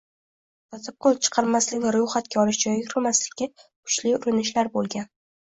Protokol 0.69 1.19
chiqarmaslik 1.27 1.83
va 1.83 1.91
ro'yxatga 1.97 2.41
olish 2.45 2.59
joyiga 2.65 2.91
kirmaslikka 2.95 3.49
kuchli 3.61 4.17
urinishlar 4.23 4.73
bo'lgan 4.81 5.09